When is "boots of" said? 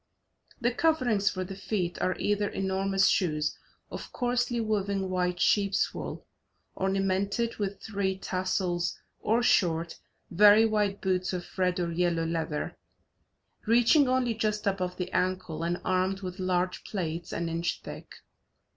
11.01-11.45